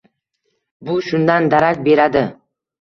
Bu 0.89 0.97
shundan 1.09 1.53
darak 1.57 1.87
beradi. 1.91 2.27